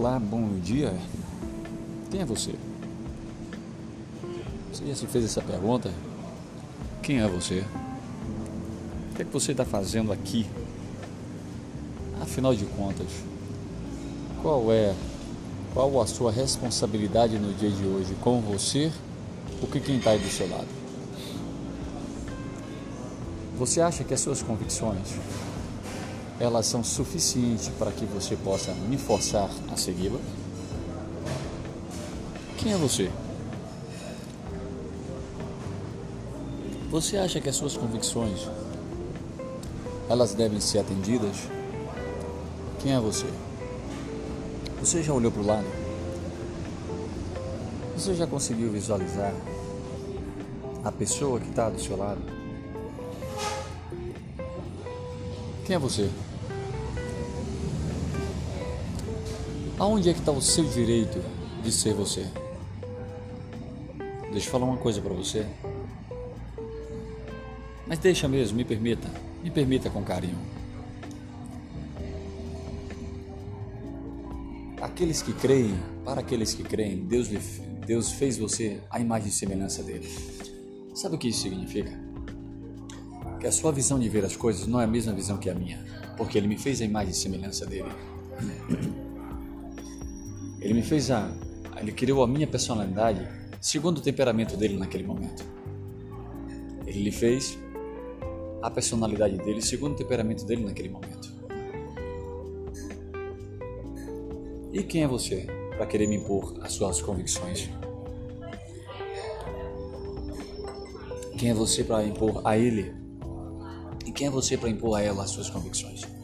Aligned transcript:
Olá, 0.00 0.16
bom 0.16 0.60
dia. 0.60 0.96
Quem 2.08 2.20
é 2.20 2.24
você? 2.24 2.54
Você 4.72 4.86
já 4.86 4.94
se 4.94 5.08
fez 5.08 5.24
essa 5.24 5.42
pergunta? 5.42 5.90
Quem 7.02 7.18
é 7.20 7.26
você? 7.26 7.64
O 9.10 9.16
que 9.16 9.22
é 9.22 9.24
que 9.24 9.32
você 9.32 9.50
está 9.50 9.64
fazendo 9.64 10.12
aqui? 10.12 10.46
Afinal 12.22 12.54
de 12.54 12.64
contas, 12.64 13.08
qual 14.40 14.72
é 14.72 14.94
qual 15.74 16.00
a 16.00 16.06
sua 16.06 16.30
responsabilidade 16.30 17.36
no 17.36 17.52
dia 17.54 17.68
de 17.68 17.84
hoje 17.84 18.14
com 18.20 18.40
você 18.40 18.92
ou 19.60 19.66
com 19.66 19.80
quem 19.80 19.96
está 19.98 20.12
aí 20.12 20.20
do 20.20 20.30
seu 20.30 20.48
lado? 20.48 20.68
Você 23.58 23.80
acha 23.80 24.04
que 24.04 24.14
as 24.14 24.20
suas 24.20 24.42
convicções 24.42 25.16
elas 26.40 26.66
são 26.66 26.84
suficientes 26.84 27.68
para 27.78 27.90
que 27.90 28.04
você 28.04 28.36
possa 28.36 28.72
me 28.72 28.96
forçar 28.96 29.50
a 29.72 29.76
segui-la? 29.76 30.20
Quem 32.58 32.72
é 32.72 32.76
você? 32.76 33.10
Você 36.90 37.16
acha 37.16 37.40
que 37.40 37.48
as 37.48 37.56
suas 37.56 37.76
convicções 37.76 38.48
elas 40.08 40.32
devem 40.32 40.60
ser 40.60 40.78
atendidas? 40.78 41.36
Quem 42.80 42.94
é 42.94 43.00
você? 43.00 43.26
Você 44.80 45.02
já 45.02 45.12
olhou 45.12 45.30
para 45.30 45.42
o 45.42 45.46
lado? 45.46 45.66
Você 47.96 48.14
já 48.14 48.26
conseguiu 48.26 48.70
visualizar 48.70 49.34
a 50.84 50.92
pessoa 50.92 51.40
que 51.40 51.48
está 51.48 51.68
do 51.68 51.80
seu 51.80 51.96
lado? 51.96 52.20
Quem 55.66 55.76
é 55.76 55.78
você? 55.78 56.08
Aonde 59.78 60.10
é 60.10 60.12
que 60.12 60.18
está 60.18 60.32
o 60.32 60.42
seu 60.42 60.64
direito 60.64 61.22
de 61.62 61.70
ser 61.70 61.94
você? 61.94 62.26
Deixa 64.32 64.48
eu 64.48 64.50
falar 64.50 64.64
uma 64.64 64.76
coisa 64.76 65.00
para 65.00 65.14
você. 65.14 65.46
Mas 67.86 68.00
deixa 68.00 68.26
mesmo, 68.26 68.56
me 68.56 68.64
permita. 68.64 69.08
Me 69.40 69.52
permita 69.52 69.88
com 69.88 70.02
carinho. 70.02 70.36
Aqueles 74.82 75.22
que 75.22 75.32
creem, 75.32 75.78
para 76.04 76.20
aqueles 76.22 76.54
que 76.54 76.64
creem, 76.64 77.04
Deus, 77.04 77.28
Deus 77.86 78.10
fez 78.10 78.36
você 78.36 78.80
a 78.90 78.98
imagem 78.98 79.28
e 79.28 79.32
semelhança 79.32 79.80
dele. 79.84 80.08
Sabe 80.92 81.14
o 81.14 81.18
que 81.18 81.28
isso 81.28 81.42
significa? 81.42 81.96
Que 83.38 83.46
a 83.46 83.52
sua 83.52 83.70
visão 83.70 84.00
de 84.00 84.08
ver 84.08 84.24
as 84.24 84.34
coisas 84.34 84.66
não 84.66 84.80
é 84.80 84.84
a 84.84 84.88
mesma 84.88 85.12
visão 85.12 85.38
que 85.38 85.48
a 85.48 85.54
minha, 85.54 85.84
porque 86.16 86.36
ele 86.36 86.48
me 86.48 86.58
fez 86.58 86.80
a 86.82 86.84
imagem 86.84 87.12
e 87.12 87.14
semelhança 87.14 87.64
dele. 87.64 87.90
Ele 90.60 90.74
me 90.74 90.82
fez 90.82 91.10
a. 91.10 91.30
Ele 91.80 91.92
criou 91.92 92.22
a 92.22 92.26
minha 92.26 92.46
personalidade 92.46 93.28
segundo 93.60 93.98
o 93.98 94.00
temperamento 94.00 94.56
dele 94.56 94.76
naquele 94.76 95.04
momento. 95.04 95.44
Ele 96.86 97.02
lhe 97.02 97.12
fez 97.12 97.58
a 98.62 98.70
personalidade 98.70 99.36
dele 99.38 99.62
segundo 99.62 99.92
o 99.92 99.96
temperamento 99.96 100.44
dele 100.44 100.64
naquele 100.64 100.88
momento. 100.88 101.28
E 104.72 104.82
quem 104.82 105.02
é 105.02 105.06
você 105.06 105.46
para 105.76 105.86
querer 105.86 106.06
me 106.06 106.16
impor 106.16 106.58
as 106.62 106.72
suas 106.72 107.00
convicções? 107.00 107.70
Quem 111.38 111.50
é 111.50 111.54
você 111.54 111.84
para 111.84 112.04
impor 112.04 112.42
a 112.44 112.58
ele? 112.58 112.92
E 114.04 114.10
quem 114.10 114.26
é 114.26 114.30
você 114.30 114.56
para 114.56 114.68
impor 114.68 114.98
a 114.98 115.02
ela 115.02 115.22
as 115.22 115.30
suas 115.30 115.48
convicções? 115.48 116.17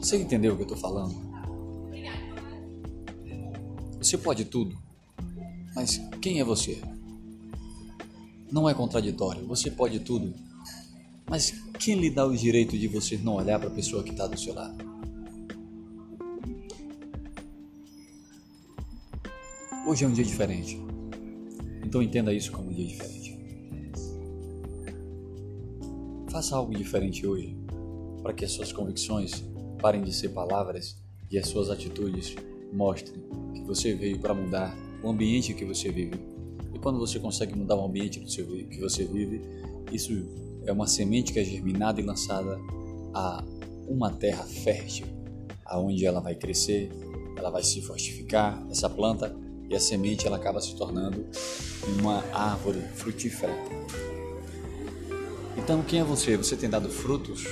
Você 0.00 0.16
entendeu 0.16 0.54
o 0.54 0.56
que 0.56 0.62
eu 0.62 0.66
estou 0.66 0.78
falando? 0.78 1.14
Você 3.98 4.16
pode 4.16 4.46
tudo, 4.46 4.76
mas 5.74 6.00
quem 6.22 6.40
é 6.40 6.44
você? 6.44 6.80
Não 8.50 8.66
é 8.66 8.72
contraditório, 8.72 9.46
você 9.46 9.70
pode 9.70 10.00
tudo, 10.00 10.32
mas 11.28 11.50
quem 11.78 11.96
lhe 11.96 12.08
dá 12.08 12.26
o 12.26 12.34
direito 12.34 12.78
de 12.78 12.88
você 12.88 13.18
não 13.18 13.34
olhar 13.34 13.60
para 13.60 13.68
a 13.68 13.72
pessoa 13.72 14.02
que 14.02 14.10
está 14.10 14.26
do 14.26 14.40
seu 14.40 14.54
lado? 14.54 14.82
Hoje 19.86 20.04
é 20.04 20.08
um 20.08 20.12
dia 20.12 20.24
diferente, 20.24 20.80
então 21.84 22.02
entenda 22.02 22.32
isso 22.32 22.50
como 22.52 22.70
um 22.70 22.72
dia 22.72 22.86
diferente. 22.86 23.38
Faça 26.30 26.56
algo 26.56 26.74
diferente 26.74 27.26
hoje 27.26 27.54
para 28.22 28.32
que 28.32 28.46
as 28.46 28.52
suas 28.52 28.72
convicções 28.72 29.44
parem 29.80 30.02
de 30.02 30.12
ser 30.12 30.30
palavras 30.30 30.96
e 31.30 31.38
as 31.38 31.48
suas 31.48 31.70
atitudes 31.70 32.36
mostrem 32.72 33.22
que 33.54 33.62
você 33.62 33.94
veio 33.94 34.18
para 34.18 34.34
mudar 34.34 34.76
o 35.02 35.10
ambiente 35.10 35.54
que 35.54 35.64
você 35.64 35.90
vive. 35.90 36.20
E 36.74 36.78
quando 36.78 36.98
você 36.98 37.18
consegue 37.18 37.56
mudar 37.56 37.76
o 37.76 37.84
ambiente 37.84 38.20
que 38.20 38.80
você 38.80 39.04
vive, 39.04 39.40
isso 39.92 40.12
é 40.66 40.72
uma 40.72 40.86
semente 40.86 41.32
que 41.32 41.38
é 41.38 41.44
germinada 41.44 42.00
e 42.00 42.04
lançada 42.04 42.58
a 43.14 43.44
uma 43.88 44.10
terra 44.10 44.44
fértil, 44.44 45.06
aonde 45.64 46.04
ela 46.04 46.20
vai 46.20 46.34
crescer, 46.34 46.90
ela 47.36 47.50
vai 47.50 47.62
se 47.62 47.80
fortificar, 47.80 48.64
essa 48.70 48.88
planta, 48.88 49.34
e 49.68 49.74
a 49.74 49.80
semente 49.80 50.26
ela 50.26 50.36
acaba 50.36 50.60
se 50.60 50.74
tornando 50.76 51.24
uma 51.98 52.24
árvore 52.32 52.80
frutífera. 52.94 53.56
Então, 55.56 55.82
quem 55.82 56.00
é 56.00 56.04
você? 56.04 56.36
Você 56.36 56.56
tem 56.56 56.68
dado 56.68 56.88
frutos 56.88 57.44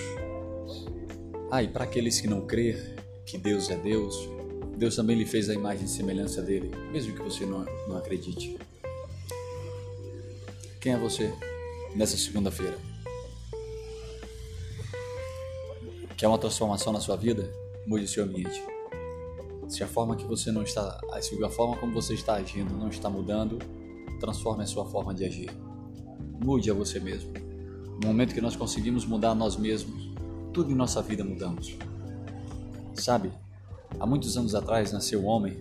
ah, 1.51 1.63
e 1.63 1.69
para 1.69 1.85
aqueles 1.85 2.21
que 2.21 2.29
não 2.29 2.43
crer 2.43 2.97
que 3.25 3.39
Deus 3.39 3.71
é 3.71 3.77
Deus, 3.77 4.15
Deus 4.77 4.95
também 4.97 5.17
lhe 5.17 5.25
fez 5.25 5.49
a 5.49 5.55
imagem 5.55 5.87
e 5.87 5.89
semelhança 5.89 6.43
dele, 6.43 6.71
mesmo 6.93 7.15
que 7.15 7.23
você 7.23 7.47
não, 7.47 7.65
não 7.89 7.97
acredite. 7.97 8.59
Quem 10.81 10.93
é 10.93 10.99
você 10.99 11.33
nessa 11.97 12.17
segunda-feira? 12.17 12.79
Quer 16.17 16.29
uma 16.29 16.39
transformação 16.39 16.93
na 16.93 17.01
sua 17.01 17.17
vida? 17.17 17.51
Mude 17.87 18.07
seu 18.07 18.25
ambiente. 18.25 18.63
Se 19.69 19.83
a 19.83 19.87
forma 19.87 20.17
que 20.17 20.25
você 20.25 20.53
não 20.53 20.63
está, 20.63 21.01
se 21.21 21.43
a 21.43 21.49
forma 21.49 21.77
como 21.77 21.93
você 21.93 22.15
está 22.15 22.35
agindo 22.35 22.75
não 22.75 22.89
está 22.89 23.09
mudando, 23.09 23.59
transforme 24.21 24.65
a 24.65 24.67
sua 24.67 24.85
forma 24.85 25.15
de 25.15 25.25
agir. 25.25 25.51
Mude 26.45 26.71
a 26.71 26.75
você 26.75 27.01
mesmo. 27.01 27.33
No 28.01 28.09
momento 28.09 28.35
que 28.35 28.41
nós 28.41 28.55
conseguimos 28.55 29.05
mudar 29.05 29.35
nós 29.35 29.57
mesmos, 29.57 30.09
tudo 30.53 30.71
em 30.73 30.75
nossa 30.75 31.01
vida 31.03 31.25
mudamos. 31.25 31.77
Sabe, 32.95 33.33
há 33.99 34.07
muitos 34.07 34.37
anos 34.37 34.55
atrás 34.55 34.93
nasceu 34.93 35.21
um 35.21 35.27
homem 35.27 35.57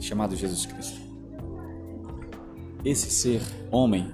chamado 0.00 0.36
Jesus 0.36 0.66
Cristo. 0.66 1.00
Esse 2.84 3.10
ser 3.10 3.42
homem 3.70 4.10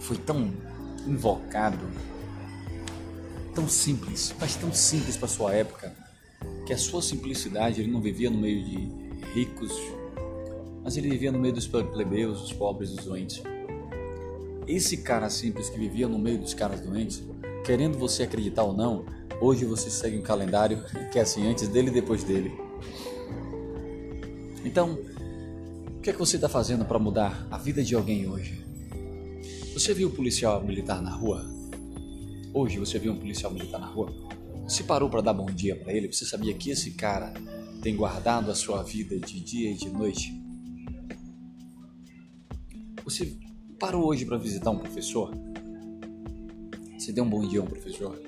foi 0.00 0.16
tão 0.16 0.50
invocado, 1.06 1.86
tão 3.54 3.68
simples, 3.68 4.34
mas 4.40 4.56
tão 4.56 4.72
simples 4.72 5.16
para 5.16 5.28
sua 5.28 5.52
época, 5.52 5.94
que 6.66 6.72
a 6.72 6.78
sua 6.78 7.02
simplicidade 7.02 7.80
ele 7.80 7.90
não 7.90 8.00
vivia 8.00 8.30
no 8.30 8.38
meio 8.38 8.64
de 8.64 9.08
ricos, 9.34 9.72
mas 10.82 10.96
ele 10.96 11.10
vivia 11.10 11.30
no 11.30 11.38
meio 11.38 11.54
dos 11.54 11.66
plebeus, 11.66 12.40
dos 12.40 12.52
pobres, 12.52 12.90
dos 12.90 13.04
doentes. 13.04 13.42
Esse 14.66 14.98
cara 14.98 15.30
simples 15.30 15.70
que 15.70 15.78
vivia 15.78 16.08
no 16.08 16.18
meio 16.18 16.38
dos 16.38 16.54
caras 16.54 16.80
doentes 16.80 17.22
querendo 17.64 17.98
você 17.98 18.22
acreditar 18.22 18.62
ou 18.64 18.72
não, 18.72 19.04
hoje 19.40 19.64
você 19.64 19.90
segue 19.90 20.18
um 20.18 20.22
calendário 20.22 20.84
que 21.12 21.18
é 21.18 21.22
assim, 21.22 21.46
antes 21.46 21.68
dele 21.68 21.88
e 21.88 21.92
depois 21.92 22.24
dele. 22.24 22.52
Então, 24.64 24.98
o 25.96 26.00
que 26.00 26.10
é 26.10 26.12
que 26.12 26.18
você 26.18 26.36
está 26.36 26.48
fazendo 26.48 26.84
para 26.84 26.98
mudar 26.98 27.46
a 27.50 27.58
vida 27.58 27.82
de 27.82 27.94
alguém 27.94 28.28
hoje? 28.28 28.64
Você 29.72 29.94
viu 29.94 30.08
um 30.08 30.12
policial 30.12 30.62
militar 30.62 31.00
na 31.00 31.10
rua? 31.10 31.44
Hoje 32.52 32.78
você 32.78 32.98
viu 32.98 33.12
um 33.12 33.18
policial 33.18 33.52
militar 33.52 33.78
na 33.78 33.86
rua? 33.86 34.12
Você 34.64 34.82
parou 34.82 35.08
para 35.08 35.20
dar 35.20 35.32
bom 35.32 35.46
dia 35.46 35.76
para 35.76 35.92
ele? 35.92 36.12
Você 36.12 36.24
sabia 36.24 36.52
que 36.54 36.70
esse 36.70 36.90
cara 36.92 37.32
tem 37.80 37.94
guardado 37.94 38.50
a 38.50 38.54
sua 38.54 38.82
vida 38.82 39.18
de 39.18 39.40
dia 39.40 39.70
e 39.70 39.74
de 39.74 39.88
noite? 39.88 40.32
Você 43.04 43.36
parou 43.78 44.06
hoje 44.06 44.26
para 44.26 44.36
visitar 44.36 44.70
um 44.70 44.78
professor? 44.78 45.32
Você 46.98 47.12
deu 47.12 47.22
um 47.22 47.30
bom 47.30 47.46
dia 47.46 47.60
ao 47.60 47.66
professor? 47.66 48.20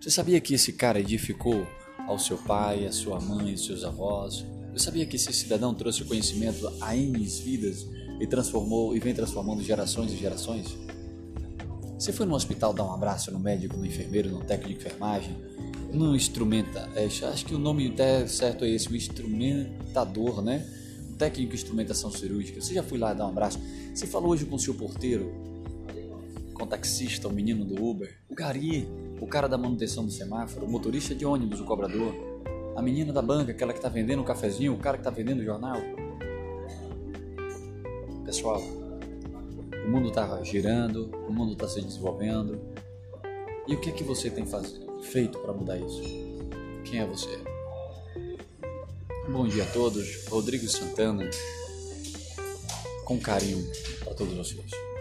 Você 0.00 0.10
sabia 0.10 0.40
que 0.40 0.54
esse 0.54 0.72
cara 0.72 0.98
edificou 0.98 1.64
ao 2.08 2.18
seu 2.18 2.36
pai, 2.36 2.84
à 2.84 2.90
sua 2.90 3.20
mãe, 3.20 3.52
aos 3.52 3.64
seus 3.64 3.84
avós? 3.84 4.44
Você 4.72 4.86
sabia 4.86 5.06
que 5.06 5.14
esse 5.14 5.32
cidadão 5.32 5.72
trouxe 5.72 6.02
conhecimento 6.02 6.68
a 6.80 6.96
N 6.96 7.24
vidas 7.24 7.86
e 8.20 8.26
transformou 8.26 8.96
e 8.96 8.98
vem 8.98 9.14
transformando 9.14 9.62
gerações 9.62 10.12
e 10.12 10.16
gerações? 10.16 10.76
Você 11.96 12.12
foi 12.12 12.26
no 12.26 12.34
hospital 12.34 12.74
dar 12.74 12.84
um 12.84 12.92
abraço 12.92 13.30
no 13.30 13.38
médico, 13.38 13.76
no 13.76 13.86
enfermeiro, 13.86 14.28
no 14.30 14.40
técnico 14.40 14.80
de 14.80 14.86
enfermagem, 14.86 15.36
no 15.92 16.16
instrumenta, 16.16 16.90
é, 16.96 17.04
acho 17.04 17.46
que 17.46 17.54
o 17.54 17.58
nome 17.58 17.86
até 17.86 18.26
certo 18.26 18.64
é 18.64 18.70
esse, 18.70 18.88
o 18.88 18.96
instrumentador, 18.96 20.42
né? 20.42 20.66
O 21.08 21.14
técnico 21.14 21.50
de 21.50 21.58
instrumentação 21.58 22.10
cirúrgica. 22.10 22.60
Você 22.60 22.74
já 22.74 22.82
foi 22.82 22.98
lá 22.98 23.14
dar 23.14 23.26
um 23.26 23.28
abraço? 23.28 23.60
Você 23.94 24.08
falou 24.08 24.30
hoje 24.30 24.44
com 24.44 24.56
o 24.56 24.58
seu 24.58 24.74
porteiro? 24.74 25.51
Com 26.62 26.66
o 26.66 26.68
taxista, 26.68 27.26
o 27.26 27.32
menino 27.32 27.64
do 27.64 27.84
Uber, 27.84 28.16
o 28.28 28.36
gari, 28.36 28.88
o 29.20 29.26
cara 29.26 29.48
da 29.48 29.58
manutenção 29.58 30.04
do 30.04 30.12
semáforo, 30.12 30.64
o 30.64 30.70
motorista 30.70 31.12
de 31.12 31.26
ônibus, 31.26 31.58
o 31.58 31.64
cobrador, 31.64 32.14
a 32.76 32.80
menina 32.80 33.12
da 33.12 33.20
banca, 33.20 33.50
aquela 33.50 33.72
que 33.72 33.80
está 33.80 33.88
vendendo 33.88 34.22
um 34.22 34.24
cafezinho, 34.24 34.72
o 34.72 34.78
cara 34.78 34.96
que 34.96 35.00
está 35.00 35.10
vendendo 35.10 35.40
o 35.40 35.44
jornal. 35.44 35.80
Pessoal, 38.24 38.60
o 38.60 39.90
mundo 39.90 40.10
está 40.10 40.40
girando, 40.44 41.10
o 41.28 41.32
mundo 41.32 41.54
está 41.54 41.66
se 41.66 41.82
desenvolvendo. 41.82 42.60
E 43.66 43.74
o 43.74 43.80
que 43.80 43.90
é 43.90 43.92
que 43.92 44.04
você 44.04 44.30
tem 44.30 44.46
faz... 44.46 44.80
feito 45.02 45.40
para 45.40 45.52
mudar 45.52 45.78
isso? 45.78 46.02
Quem 46.84 47.00
é 47.00 47.06
você? 47.06 47.40
Bom 49.28 49.48
dia 49.48 49.64
a 49.64 49.66
todos, 49.66 50.26
Rodrigo 50.28 50.68
Santana, 50.68 51.28
com 53.04 53.18
carinho 53.18 53.68
para 54.04 54.14
todos 54.14 54.34
vocês. 54.36 54.91